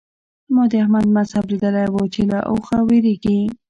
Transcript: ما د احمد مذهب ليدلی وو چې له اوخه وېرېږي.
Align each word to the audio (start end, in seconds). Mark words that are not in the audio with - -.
ما 0.53 0.63
د 0.71 0.73
احمد 0.83 1.05
مذهب 1.17 1.45
ليدلی 1.51 1.87
وو 1.93 2.03
چې 2.13 2.21
له 2.31 2.37
اوخه 2.51 2.77
وېرېږي. 2.87 3.39